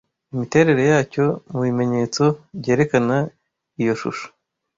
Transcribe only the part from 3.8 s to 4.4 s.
iyo shusho.